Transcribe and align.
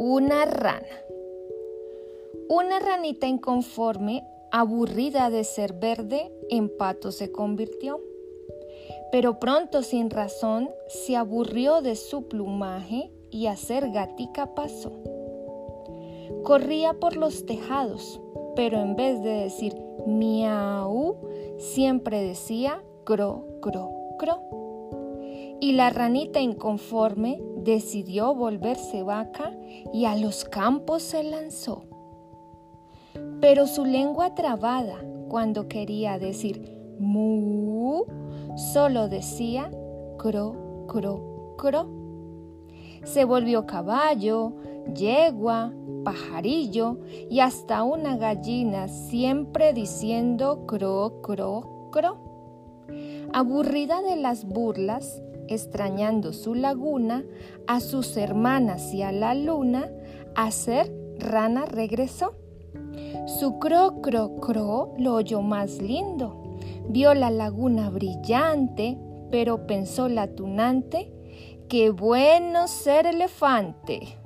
Una 0.00 0.44
rana. 0.44 0.86
Una 2.48 2.78
ranita 2.78 3.26
inconforme, 3.26 4.22
aburrida 4.52 5.28
de 5.28 5.42
ser 5.42 5.72
verde, 5.72 6.30
en 6.50 6.68
pato 6.68 7.10
se 7.10 7.32
convirtió. 7.32 8.00
Pero 9.10 9.40
pronto, 9.40 9.82
sin 9.82 10.10
razón, 10.10 10.70
se 10.86 11.16
aburrió 11.16 11.82
de 11.82 11.96
su 11.96 12.28
plumaje 12.28 13.10
y 13.32 13.46
a 13.46 13.56
ser 13.56 13.90
gatica 13.90 14.54
pasó. 14.54 14.92
Corría 16.44 16.94
por 16.94 17.16
los 17.16 17.44
tejados, 17.44 18.20
pero 18.54 18.80
en 18.80 18.94
vez 18.94 19.20
de 19.24 19.30
decir 19.30 19.74
miau, 20.06 21.16
siempre 21.58 22.22
decía 22.22 22.84
cro, 23.02 23.44
cro, 23.60 23.90
cro. 24.16 24.67
Y 25.60 25.72
la 25.72 25.90
ranita 25.90 26.40
inconforme 26.40 27.42
decidió 27.56 28.34
volverse 28.34 29.02
vaca 29.02 29.52
y 29.92 30.04
a 30.04 30.16
los 30.16 30.44
campos 30.44 31.02
se 31.02 31.24
lanzó. 31.24 31.84
Pero 33.40 33.66
su 33.66 33.84
lengua 33.84 34.34
trabada, 34.34 34.96
cuando 35.28 35.68
quería 35.68 36.18
decir 36.18 36.78
mu, 36.98 38.04
solo 38.72 39.08
decía 39.08 39.70
cro, 40.18 40.86
cro, 40.88 41.54
cro. 41.56 41.88
Se 43.04 43.24
volvió 43.24 43.66
caballo, 43.66 44.54
yegua, 44.94 45.72
pajarillo 46.04 46.98
y 47.30 47.40
hasta 47.40 47.82
una 47.82 48.16
gallina, 48.16 48.88
siempre 48.88 49.72
diciendo 49.72 50.66
cro, 50.66 51.20
cro, 51.22 51.88
cro. 51.92 52.18
Aburrida 53.32 54.02
de 54.02 54.16
las 54.16 54.44
burlas, 54.44 55.22
extrañando 55.48 56.32
su 56.32 56.54
laguna, 56.54 57.24
a 57.66 57.80
sus 57.80 58.16
hermanas 58.16 58.92
y 58.94 59.02
a 59.02 59.12
la 59.12 59.34
luna, 59.34 59.90
a 60.34 60.50
ser 60.50 60.92
rana 61.18 61.66
regresó. 61.66 62.34
Su 63.26 63.58
cro, 63.58 64.00
cro, 64.00 64.36
cro 64.36 64.94
lo 64.98 65.14
oyó 65.14 65.42
más 65.42 65.80
lindo. 65.82 66.58
Vio 66.88 67.14
la 67.14 67.30
laguna 67.30 67.90
brillante, 67.90 68.98
pero 69.30 69.66
pensó 69.66 70.08
la 70.08 70.28
tunante, 70.28 71.12
qué 71.68 71.90
bueno 71.90 72.66
ser 72.68 73.06
elefante. 73.06 74.18